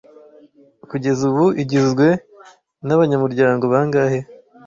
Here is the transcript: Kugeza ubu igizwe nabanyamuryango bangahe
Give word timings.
Kugeza 0.89 1.21
ubu 1.29 1.45
igizwe 1.61 2.07
nabanyamuryango 2.85 3.63
bangahe 3.73 4.19